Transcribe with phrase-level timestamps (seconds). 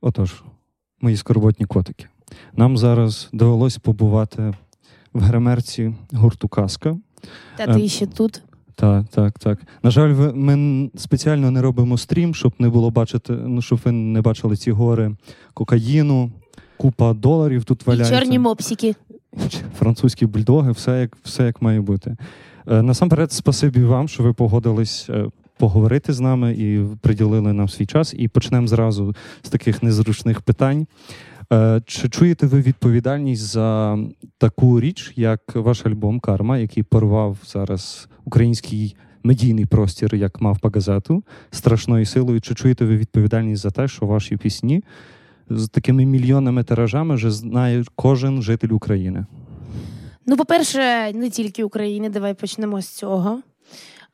[0.00, 0.42] Отож,
[1.00, 2.06] мої скорботні котики.
[2.56, 4.54] Нам зараз довелось побувати
[5.12, 6.96] в гримерці гурту Казка.
[7.56, 8.42] Та ти ще тут.
[8.74, 9.58] Так, так, так.
[9.82, 14.20] На жаль, ми спеціально не робимо стрім, щоб не було бачити, ну щоб ви не
[14.20, 15.16] бачили ці гори
[15.54, 16.30] кокаїну,
[16.76, 18.94] купа доларів тут І чорні мопсики.
[19.78, 22.16] Французькі бульдоги, все як, все як має бути.
[22.66, 25.26] Е, Насамперед, спасибі вам, що ви погодились е,
[25.60, 28.14] поговорити з нами і приділили нам свій час.
[28.18, 30.86] І почнемо зразу з таких незручних питань.
[31.52, 33.98] Е, Чи чуєте ви відповідальність за
[34.38, 40.68] таку річ, як ваш альбом Карма, який порвав зараз український медійний простір, як мав по
[40.68, 42.40] газету, страшною силою?
[42.40, 44.84] Чи чуєте ви відповідальність за те, що ваші пісні
[45.50, 49.26] з такими мільйонними тиражами вже знає кожен житель України?
[50.26, 53.42] Ну, по-перше, не тільки України, давай почнемо з цього.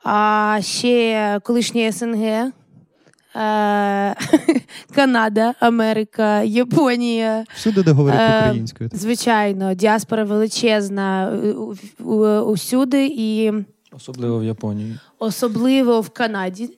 [0.09, 2.51] А ще колишнє СНГ, е-
[4.95, 7.45] Канада, Америка, Японія.
[7.55, 8.91] Всюди, де говорять Е, українською.
[8.93, 11.53] Звичайно, діаспора величезна е,
[12.41, 13.53] усюди і
[13.97, 14.99] Особливо в Японії.
[15.19, 16.71] особливо в Канаді.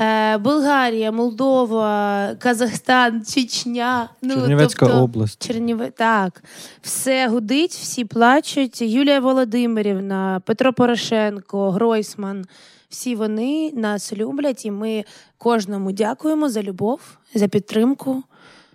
[0.00, 4.08] Е, Болгарія, Молдова, Казахстан, Чечня.
[4.22, 5.46] Ну, Чернівецька тобто, область.
[5.46, 5.90] Черніве...
[5.90, 6.44] Так,
[6.82, 8.82] все гудить, всі плачуть.
[8.82, 12.44] Юлія Володимирівна, Петро Порошенко, Гройсман.
[12.88, 15.04] Всі вони нас люблять, і ми
[15.38, 17.00] кожному дякуємо за любов,
[17.34, 18.22] за підтримку.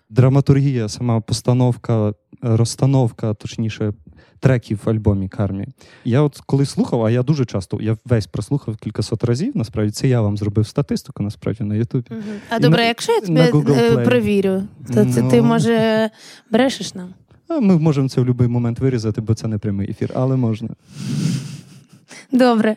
[0.10, 3.94] Драматургія, сама постановка, розстановка, точніше,
[4.40, 5.68] треків в альбомі Кармі.
[6.06, 9.58] Я от коли слухав, а я дуже часто, я весь прослухав кількасот разів.
[9.58, 12.12] Насправді це я вам зробив статистику, насправді на Ютубі.
[12.50, 15.44] А І добре, на- якщо я тебе е, перевірю, то це ти Ну.
[15.44, 16.10] може
[16.52, 17.14] брешеш нам?
[17.62, 20.70] Ми можемо це в будь-який момент вирізати, бо це не прямий ефір, але можна.
[22.32, 22.76] Добре.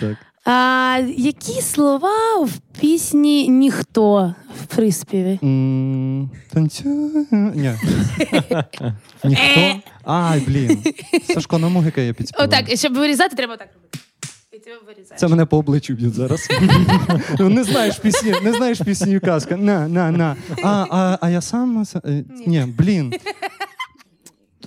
[0.00, 0.16] Так.
[0.44, 5.38] А які слова в пісні ніхто в приспіві?
[5.42, 6.30] М,
[7.32, 7.72] Ні.
[9.24, 9.80] Ніхто.
[10.04, 10.82] Ай, блін.
[11.34, 12.48] Сашко, на музика я підспіваю.
[12.48, 13.98] Отак, щоб вирізати, треба так робити.
[15.16, 16.48] Це мене по обличчю б'ють зараз.
[17.38, 19.56] Ну, не знаєш пісні, не знаєш пісню казка.
[19.56, 20.36] На, на, на.
[20.62, 21.84] А, а, а я сам.
[22.04, 23.12] е, Ні, блін.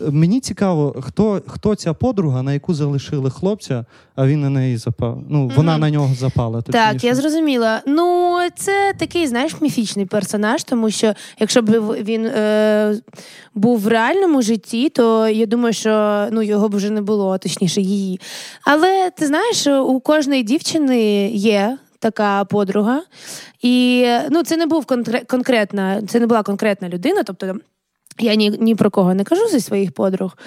[0.02, 5.24] Мені цікаво, хто, хто ця подруга, на яку залишили хлопця, а він на неї запав.
[5.30, 5.82] Ну, вона Мгм.
[5.82, 6.62] на нього запала.
[6.62, 7.82] Так, я зрозуміла.
[7.88, 13.00] Ну, це такий, знаєш, міфічний персонаж, тому що якщо б він е,
[13.56, 17.82] був в реальному житті, то я думаю, що ну, його б вже не було, точніше,
[17.82, 18.20] її.
[18.66, 21.78] Але ти знаєш, у кожної дівчини є.
[22.00, 23.02] Така подруга,
[23.62, 24.86] і ну це не був
[25.28, 27.24] конкретна, це не була конкретна людина.
[27.24, 27.56] Тобто
[28.20, 30.38] я ні, ні про кого не кажу зі своїх подруг.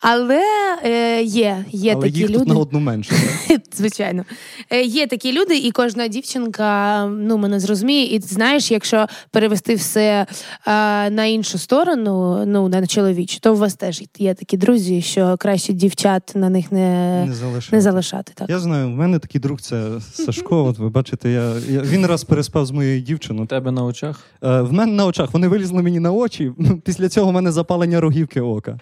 [0.00, 0.42] Але
[0.84, 2.38] е, є, є Але такі їх люди.
[2.38, 3.14] тут на одну менше.
[3.72, 4.24] Звичайно.
[4.70, 8.16] Е, Є такі люди, і кожна дівчинка ну, мене зрозуміє.
[8.16, 10.26] І знаєш, якщо перевести все
[10.64, 15.36] а, на іншу сторону, ну на чоловічу, то у вас теж є такі друзі, що
[15.38, 17.76] краще дівчат на них не, Не залишати.
[17.76, 18.32] не залишати.
[18.34, 18.50] Так.
[18.50, 20.64] Я знаю, в мене такий друг це Сашко.
[20.68, 23.46] От ви бачите, я, я він раз переспав з моєю У дівчиною.
[23.46, 24.20] тебе на очах.
[24.42, 26.52] Е, в мене на очах вони вилізли мені на очі.
[26.84, 28.78] Після цього в мене запалення рогівки ока.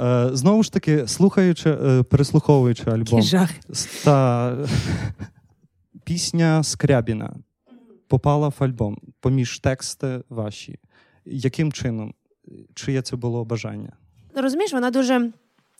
[0.00, 3.50] Е, знову ж таки, слухаючи, е, переслуховуючи альбом, жах.
[4.04, 4.56] та
[6.04, 7.36] пісня Скрябіна
[8.08, 10.78] попала в альбом поміж тексти ваші.
[11.24, 12.14] Яким чином?
[12.74, 13.92] Чиє це було бажання?
[14.34, 15.32] Розумієш, вона дуже.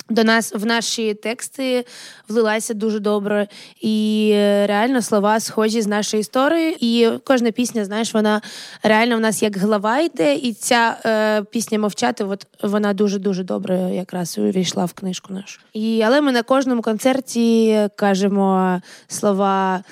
[0.09, 1.84] До нас в наші тексти
[2.28, 3.49] влилася дуже добре,
[3.81, 6.77] і е, реально слова схожі з нашою історією.
[6.81, 8.41] І кожна пісня, знаєш, вона
[8.83, 13.45] реально в нас як глава йде, і ця е, пісня мовчати, от вона дуже дуже
[13.45, 15.61] добре якраз увійшла в книжку нашу.
[15.72, 19.84] І але ми на кожному концерті кажемо слова.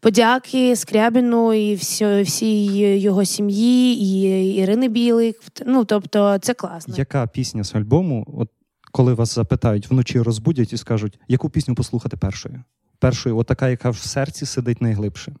[0.00, 2.66] Подяки Скрябіну і всі, всій
[2.98, 5.40] його сім'ї, і Ірини Білик.
[5.66, 6.94] Ну тобто, це класно.
[6.96, 8.48] Яка пісня з альбому, от
[8.92, 12.62] коли вас запитають, вночі розбудять і скажуть, яку пісню послухати першою?
[12.98, 15.32] Першою, от така, яка в серці сидить найглибше.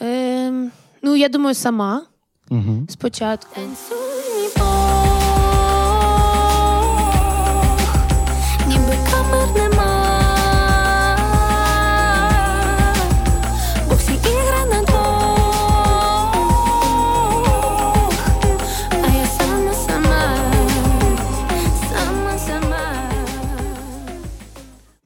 [0.00, 0.70] Ем,
[1.02, 2.02] ну, я думаю, сама
[2.50, 2.86] Угу.
[2.88, 3.60] спочатку.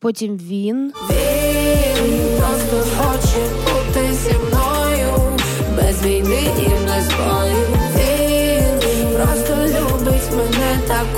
[0.00, 0.92] Потім він.
[1.10, 5.36] Він просто хоче бути зі мною,
[5.76, 7.66] без війни і без бою.
[7.96, 11.17] Він просто любить мене такою.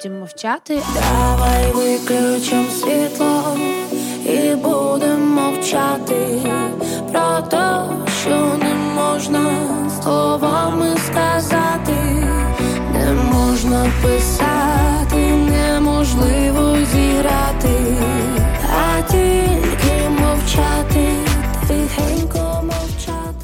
[0.00, 0.78] Потім мовчати.
[0.94, 3.56] Давай виключим світло
[4.24, 6.40] і будемо мовчати
[7.12, 7.82] про те,
[8.22, 9.40] що не можна
[10.02, 11.96] словами сказати,
[12.92, 15.16] не можна писати,
[15.50, 17.96] неможливо зіграти,
[18.68, 20.89] а тільки мовчати.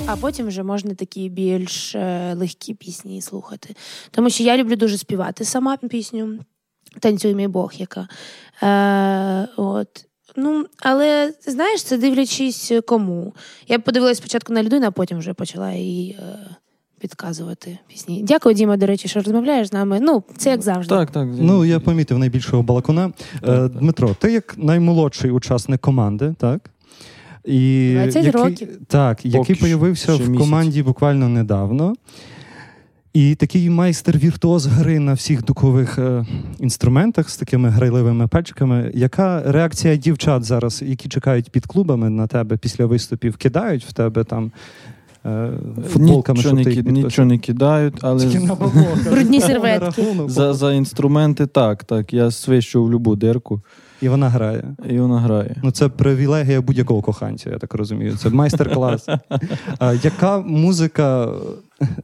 [0.08, 3.74] А потім вже можна такі більш е, легкі пісні слухати.
[4.10, 6.38] Тому що я люблю дуже співати сама пісню.
[7.00, 8.08] Танцюй мій Бог, яка.
[8.62, 10.06] Е, от.
[10.36, 13.34] Ну, але знаєш, це дивлячись кому.
[13.68, 16.56] Я подивилась спочатку на людину, а потім вже почала їй е,
[17.00, 18.22] підказувати пісні.
[18.22, 19.98] Дякую, Діма, до речі, що розмовляєш з нами.
[20.00, 20.94] Ну, це як завжди.
[20.94, 21.28] Так, так.
[21.38, 23.12] Ну, я помітив найбільшого балакуна.
[23.42, 26.70] Е, Дмитро, ти як наймолодший учасник команди, так?
[27.46, 28.68] І 20 який, років.
[28.86, 30.38] Так, який появився в місяць.
[30.38, 31.94] команді буквально недавно.
[33.16, 36.26] І такий майстер віртуоз гри на всіх духових е,
[36.60, 38.90] інструментах з такими грайливими пальчиками.
[38.94, 44.24] Яка реакція дівчат зараз, які чекають під клубами на тебе після виступів, кидають в тебе
[44.24, 44.52] там
[45.26, 45.50] е,
[45.88, 48.26] футболками, нічого, щоб не, нічого не кидають, але
[49.10, 50.04] Брудні серветки.
[50.28, 52.12] за, за інструменти так, так.
[52.12, 53.60] Я свищу в любу дирку,
[54.00, 54.64] І вона грає.
[54.90, 55.56] і вона грає.
[55.62, 58.16] Ну, це привілегія будь-якого коханця, я так розумію.
[58.16, 59.06] Це майстер-клас.
[59.78, 61.32] А, яка музика?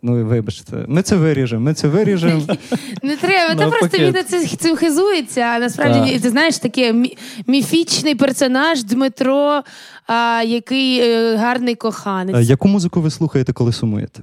[0.02, 1.62] Ну, вибачте, ми це виріжемо.
[1.64, 2.42] Ми це виріжемо.
[3.02, 3.98] Не треба, Навпаки.
[3.98, 3.98] просто
[4.38, 5.40] він цим хизується.
[5.40, 6.22] А насправді Так.
[6.22, 7.16] ти знаєш таке мі-
[7.46, 9.62] міфічний персонаж Дмитро,
[10.06, 12.48] а, який е, гарний коханець.
[12.48, 14.22] Яку музику ви слухаєте, коли сумуєте?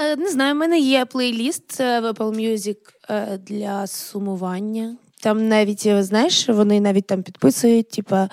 [0.00, 2.76] Е, Не знаю, в мене є плейліст е, в Apple Music
[3.38, 4.96] для сумування.
[5.22, 8.28] Там навіть, е, знаєш, вони навіть там підписують, типа.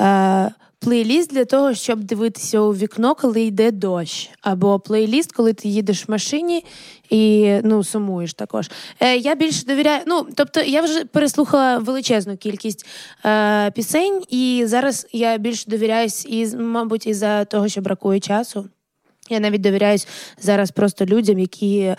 [0.00, 0.50] Е,
[0.82, 6.08] Плейліст для того, щоб дивитися у вікно, коли йде дощ, або плейліст, коли ти їдеш
[6.08, 6.64] в машині
[7.10, 8.70] і ну сумуєш також.
[9.00, 10.02] Е, я більше довіряю.
[10.06, 12.86] Ну тобто, я вже переслухала величезну кількість
[13.24, 18.68] е, пісень, і зараз я більше довіряюсь, і мабуть, із за того, що бракує часу.
[19.30, 20.08] Я навіть довіряюсь
[20.40, 21.94] зараз просто людям, які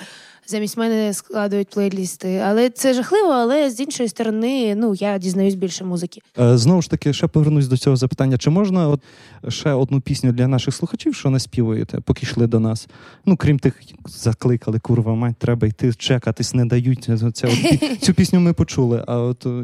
[0.52, 2.44] замість мене складують плейлісти.
[2.46, 6.22] Але це жахливо, але з іншої сторони, ну я дізнаюсь більше музики.
[6.40, 8.38] Е, Знову ж таки, ще повернусь до цього запитання.
[8.38, 9.02] Чи можна от
[9.48, 12.88] ще одну пісню для наших слухачів, що наспівуєте, поки йшли до нас?
[13.26, 17.10] Ну, крім тих, закликали, курва, мать, треба йти чекатись, не дають.
[17.34, 19.04] Це, от, цю пісню ми почули.
[19.08, 19.64] А от е?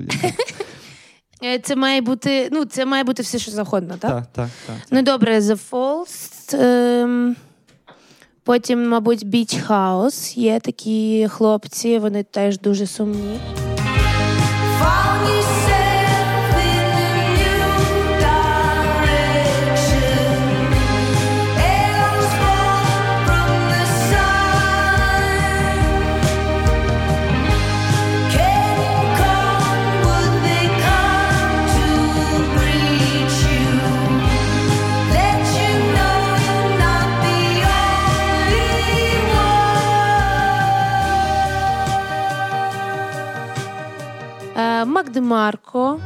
[1.43, 4.11] Е, Це має бути, ну це має бути все, що завгодно, так?
[4.11, 4.75] так, так, так.
[4.91, 6.55] Ну добре, The Falls.
[6.63, 7.35] Ем,
[8.47, 10.39] потім, мабуть, Beach House.
[10.39, 13.39] Є такі хлопці, вони теж дуже сумні.
[44.81, 45.99] Е, Макдемарко.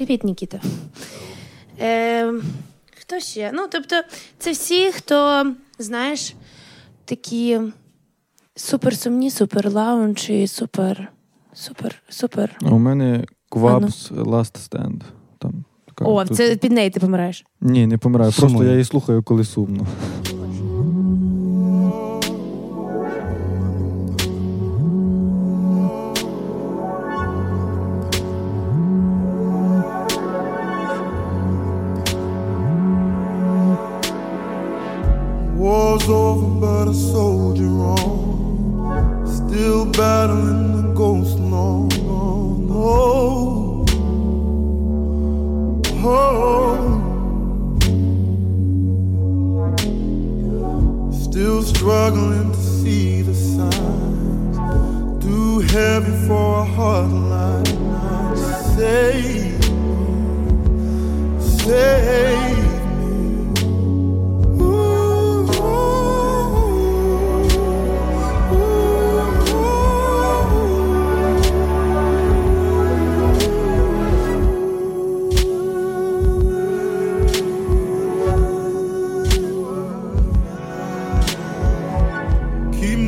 [0.00, 0.60] Привіт, Нікіта.
[1.80, 2.32] Е,
[3.00, 3.50] хто ще?
[3.54, 4.02] Ну, тобто,
[4.38, 5.46] це всі, хто,
[5.78, 6.34] знаєш,
[7.04, 7.60] такі
[8.56, 11.12] суперсумні, супер лаунж і супер,
[11.52, 12.58] супер, супер.
[12.62, 15.00] А у мене Квабс Last Stand.
[15.38, 17.44] Там, така, О, тут- це під неї ти помираєш.
[17.60, 18.32] Ні, не помираю.
[18.32, 19.86] Просто я її слухаю, коли сумно.
[51.90, 52.69] Struggling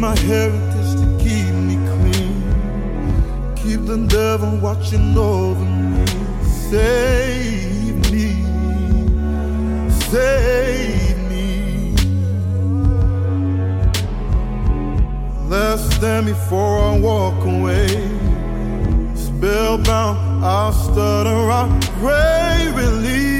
[0.02, 2.35] my heritage to keep me clean.
[3.54, 6.04] Keep the devil watching over me.
[6.71, 8.28] Save me.
[10.11, 11.94] Save me.
[15.47, 17.87] Less than before I walk away.
[19.14, 23.31] Spellbound, I'll stutter, I'll pray, release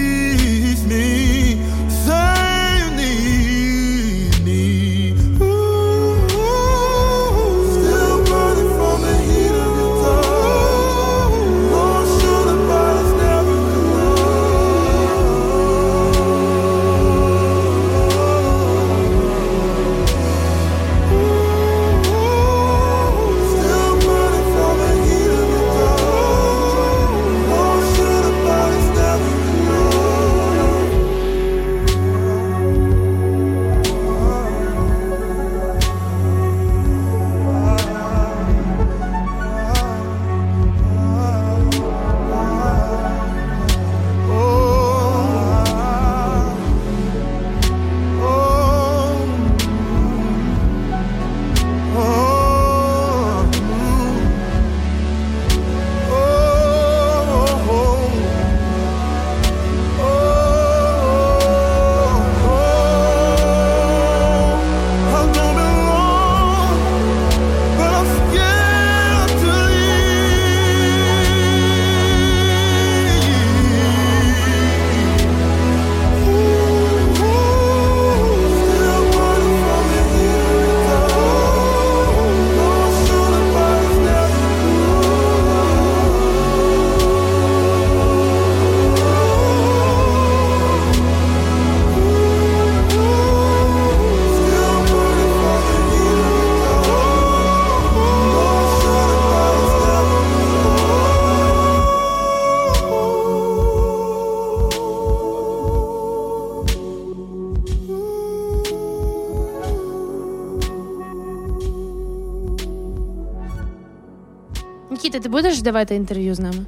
[115.33, 116.67] будеш давати інтерв'ю з нами?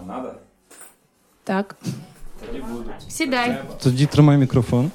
[0.00, 0.28] А надо?
[1.44, 1.76] Так.
[3.08, 3.62] Сідай.
[3.82, 4.90] Тоді тримай мікрофон.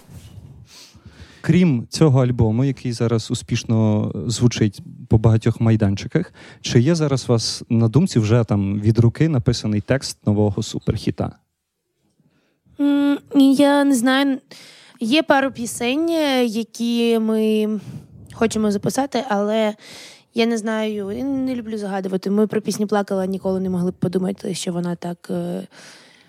[1.41, 7.63] Крім цього альбому, який зараз успішно звучить по багатьох майданчиках, чи є зараз у вас
[7.69, 11.31] на думці вже там від руки написаний текст нового суперхіта?
[12.79, 14.37] М, Я не знаю.
[14.99, 17.69] Є пару пісень, е, які ми
[18.33, 19.75] хочемо записати, але
[20.33, 22.29] я не знаю, я не люблю загадувати.
[22.29, 25.67] Ми про пісню плакала, ніколи не могли б подумати, що вона так е,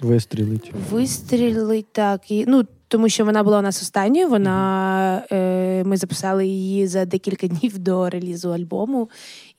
[0.00, 0.72] Вистрілить.
[0.90, 1.92] вистрілить.
[1.92, 4.28] Так, і, ну, тому що вона була у нас останньою.
[4.28, 9.10] Вона, е, ми записали її за декілька днів до релізу альбому.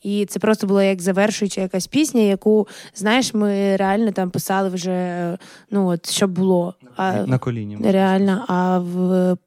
[0.04, 5.38] І це просто було як завершуюча якась пісня, яку, знаєш, ми реально там писали вже,
[5.72, 6.74] ну от що було.
[6.96, 7.78] А, На коліні.
[7.92, 9.38] Реально, а в...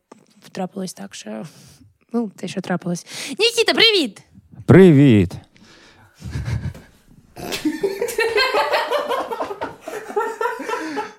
[0.52, 1.44] трапилось так, що.
[2.12, 3.06] Ну, те, що трапилось.
[3.30, 4.22] Нікіта, привіт!
[4.66, 5.36] Привіт!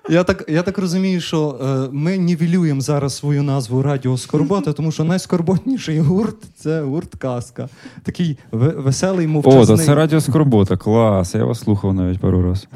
[0.08, 4.92] Я так, я так розумію, що е, ми нівелюємо зараз свою назву Радіо Скорбота, тому
[4.92, 7.68] що найскорботніший гурт це гурт Казка.
[8.02, 9.66] Такий ве- веселий, О, мовчазний.
[9.78, 11.34] то це радіо Скорбота, клас.
[11.34, 12.66] Я вас слухав навіть пару раз.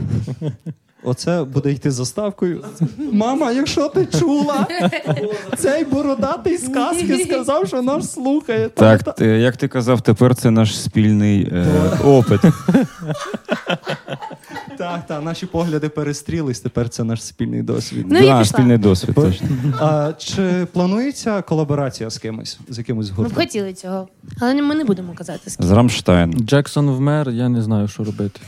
[1.02, 2.64] Оце буде йти заставкою.
[3.12, 4.66] Мама, якщо ти чула,
[5.58, 8.68] цей бородатий з казки сказав, що нас слухає.
[8.68, 11.66] Так, Та- ти- як ти казав, тепер це наш спільний е,
[12.04, 12.40] опит.
[14.78, 18.06] Так, так, наші погляди перестрілись, тепер це наш спільний досвід.
[18.08, 19.48] Ну, Да, спільний досвід, точно.
[19.80, 23.36] А, чи планується колаборація з кимось, з якимось Ми б гуртом?
[23.36, 24.08] хотіли цього.
[24.40, 25.66] Але ми не будемо казати з ким.
[25.66, 26.32] З Рамштайн.
[26.32, 28.40] Джексон вмер, я не знаю, що робити.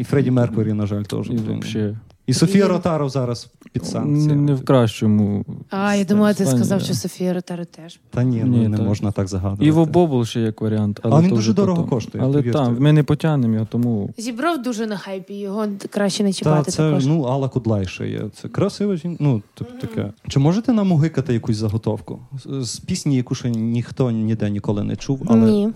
[0.00, 1.30] І Фредді Меркурі, на жаль, теж.
[1.30, 1.96] І взагалі.
[2.26, 4.42] І Софія Ротаров зараз під санкціями.
[4.42, 5.44] не в кращому.
[5.70, 8.00] А, я думала, ти сказав, що Софія Ротару теж.
[8.10, 8.86] Та ні, ну Ні, не так.
[8.86, 9.64] можна так загадувати.
[9.66, 11.00] Іво Бобул ще як варіант.
[11.02, 11.90] Але А він дуже дорого потім.
[11.90, 16.28] коштує, Але там, ми не потягнемо його, тому Зібров дуже на хайпі, його краще не
[16.28, 17.06] Та чіпати це також.
[17.06, 18.22] ну Алла Кудлай ще є.
[18.34, 19.16] Це красива жінка.
[19.24, 20.12] Ну, тобто таке.
[20.28, 22.18] Чи можете нам угикати якусь заготовку?
[22.44, 25.68] З, з пісні, яку ще ніхто ніде ніколи не чув, але Ні.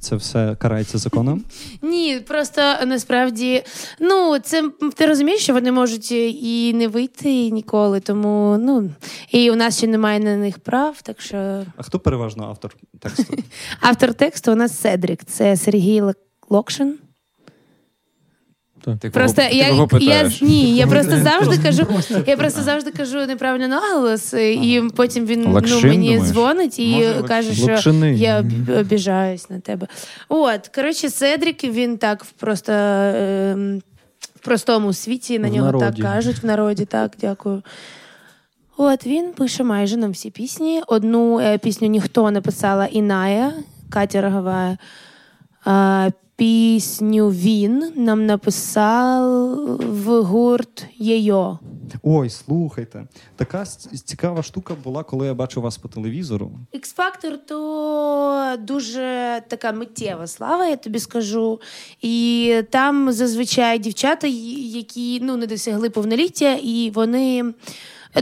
[0.00, 1.44] Це все карається законом?
[1.82, 3.62] Ні, просто насправді,
[4.00, 8.90] ну це ти розумієш, що вони можуть і не вийти ніколи, тому ну
[9.30, 11.02] і у нас ще немає на них прав.
[11.02, 13.36] Так що А хто переважно автор тексту?
[13.80, 16.14] автор тексту у нас Седрік, це Сергій Лок-
[18.88, 18.98] Локшин.
[18.98, 21.86] Ти Просто кого, я, ти кого я ні, я просто завжди кажу,
[22.26, 26.22] я просто завжди кажу неправильно наголос, і потім він ну, мені думаєш?
[26.22, 29.86] дзвонить і Може, каже, що я об- обіжаюсь на тебе.
[30.28, 33.82] От, коротше, Седрік, він так просто ем,
[34.36, 36.02] в простому світі на В нього народі.
[36.02, 36.84] так кажуть в народі.
[36.84, 37.62] Так, дякую.
[38.76, 40.82] От він пише майже нам всі пісні.
[40.86, 43.52] Одну е, пісню ніхто написала Іная,
[43.90, 44.78] Катя Роговая.
[45.64, 51.58] А, пісню він нам написав в гурт Єйо.
[52.02, 53.64] Ой, слухайте, така
[54.04, 56.50] цікава штука була, коли я бачив вас по телевізору.
[56.74, 61.60] X-Factor то дуже така миттєва слава, я тобі скажу.
[62.00, 67.54] І там зазвичай дівчата, які ну, не досягли повноліття, і вони.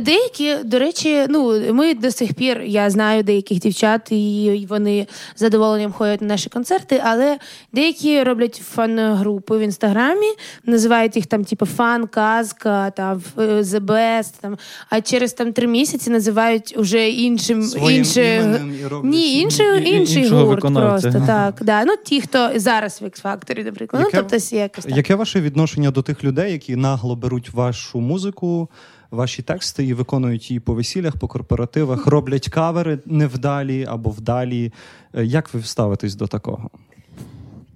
[0.00, 5.40] Деякі, до речі, ну ми до сих пір я знаю деяких дівчат, і вони з
[5.40, 7.38] задоволенням ходять на наші концерти, але
[7.72, 10.26] деякі роблять фан-групи в інстаграмі,
[10.64, 14.56] називають їх там, типу, фан, казка, там е, The Best, там,
[14.90, 18.36] а через там три місяці називають уже іншим Своїм інше...
[18.36, 21.10] іменем і роблять- Ні, інший, інший гурт виконавця.
[21.10, 21.58] просто так.
[21.62, 21.84] Да.
[21.84, 24.02] Ну, ті, хто зараз в X-Factor, наприклад.
[24.04, 24.96] Яке- Ну, тобто якось так.
[24.96, 28.68] Яке ваше відношення до тих людей, які нагло беруть вашу музику,
[29.10, 34.72] ваші тексти і виконують її по весіллях, по корпоративах, роблять кавери невдалі або вдалі?
[35.14, 36.70] Е, Як ви ставитесь до такого?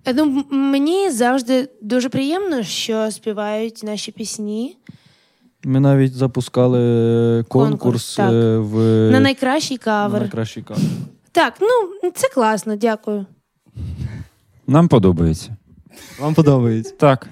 [0.06, 4.76] Е, Ну, мені завжди дуже приємно, що співають наші пісні
[5.64, 6.78] Ми навіть запускали
[7.48, 10.20] конкурс, Конкурс, е, в на найкращий на кавер.
[10.20, 10.82] найкращий кавер.
[11.32, 13.26] Так, ну це класно, дякую.
[14.66, 15.56] Нам подобається.
[16.20, 16.94] Вам подобається?
[16.98, 17.28] Так.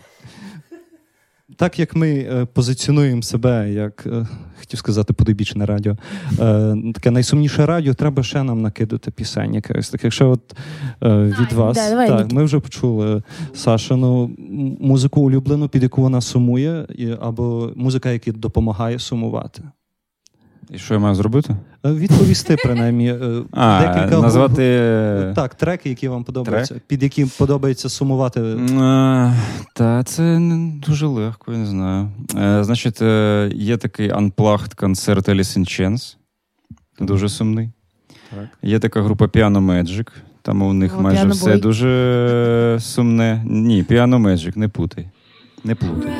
[1.59, 4.27] Так як ми е, позиціонуємо себе, як е,
[4.59, 5.97] хотів сказати, подобічне радіо,
[6.41, 10.05] е, таке найсумніше радіо, треба ще нам накидати пісень якихось таких.
[10.05, 10.57] Якщо от
[11.41, 11.77] від вас.
[11.77, 13.23] да, давай, так, ми вже почули
[13.55, 14.31] Сашину
[14.81, 16.87] музику улюблену, під яку вона сумує,
[17.21, 19.63] або музика, яка допомагає сумувати.
[20.71, 21.57] І що я маю зробити?
[21.85, 24.63] Е, Відповісти, принаймні, е, А, декілька назвати.
[25.35, 28.41] так, треки, які вам подобаються, під які подобається сумувати.
[28.41, 29.35] Е,
[29.75, 32.09] Та це не дуже легко, я не знаю.
[32.65, 33.01] Значить,
[33.61, 36.17] є такий unplugged концерт Alice in Chains.
[37.01, 37.71] Дуже сумний.
[38.31, 38.49] Так.
[38.63, 40.09] Є така група Piano Magic.
[40.43, 41.61] Там у них О, майже Piano все Boy.
[41.61, 43.43] дуже сумне.
[43.47, 45.09] Ні, Piano Magic, не путай.
[45.65, 46.13] Не путай.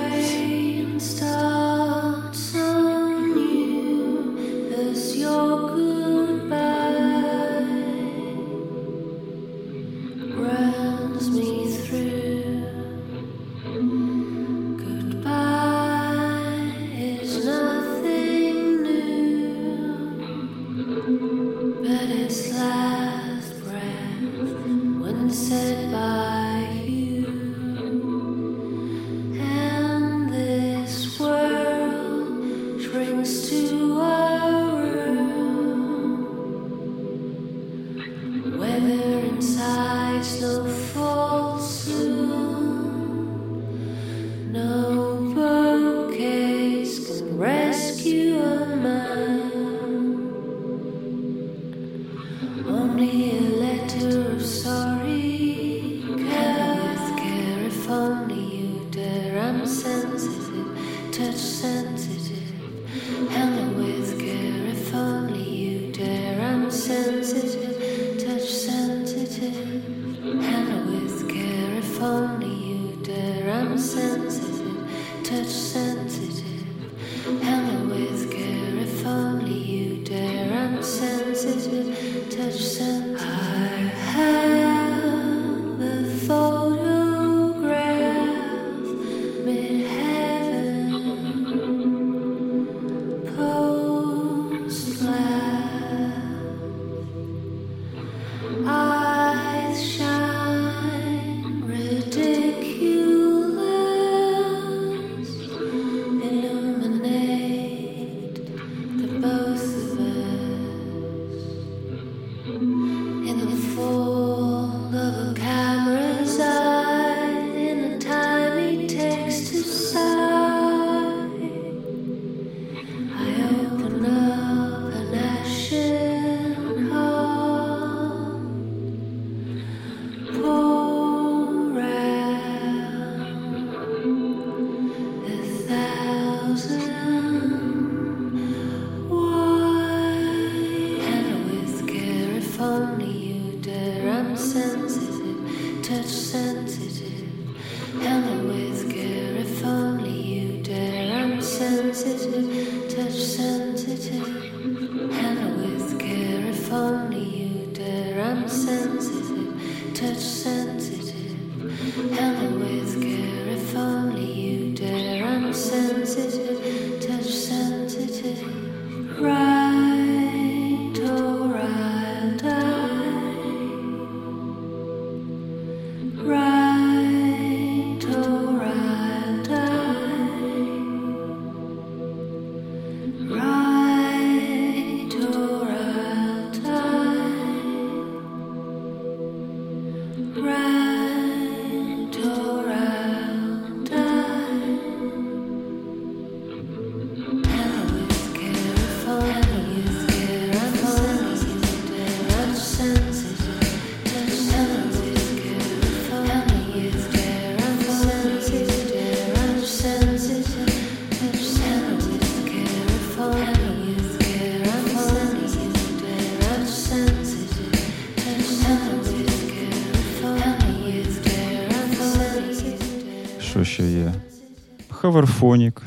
[225.13, 225.83] Хаверфонік.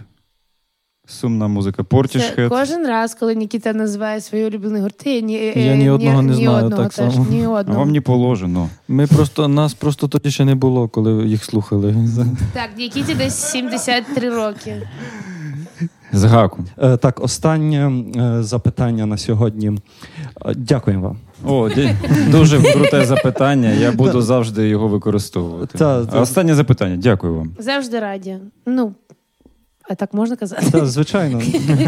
[1.07, 1.83] Сумна музика.
[1.83, 2.35] Portishead.
[2.35, 6.35] Це кожен раз, коли Нікіта називає свої улюблені гурти, я ні, Я ні одного не
[6.35, 7.27] ні одного так теж, само.
[7.29, 7.79] Ні А одного.
[7.79, 8.69] вам не положено.
[8.87, 11.95] Ми просто нас просто тоді ще не було, коли їх слухали.
[12.53, 14.87] Так, Нікіті десь 73 роки.
[16.13, 16.65] З гаком.
[16.77, 19.71] Е, Так, останнє е, запитання на сьогодні.
[20.45, 21.17] Е, Дякуємо вам.
[21.45, 21.95] О, ді-
[22.31, 23.69] дуже круте запитання.
[23.69, 25.77] Я буду завжди його використовувати.
[25.77, 26.19] Та, та.
[26.19, 26.95] Останнє запитання.
[26.97, 27.51] Дякую вам.
[27.59, 28.37] Завжди раді.
[28.65, 28.93] Ну,
[29.91, 30.71] а так можна казати?
[30.71, 31.41] Так, звичайно,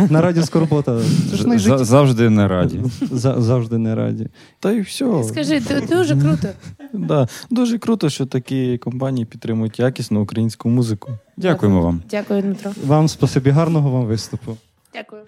[0.10, 2.82] на раді Скорбота Це ж За- завжди не раді.
[3.12, 4.28] за- завжди не раді.
[4.60, 5.24] Та й все.
[5.24, 6.48] Скажи, дуже круто.
[6.94, 7.28] Да.
[7.50, 11.12] Дуже круто, що такі компанії підтримують якісну українську музику.
[11.38, 12.02] Дякуємо вам.
[12.12, 12.72] Дякую, Дмитро.
[12.86, 14.58] Вам спасибі, гарного вам виступу.
[14.94, 15.22] Дякую.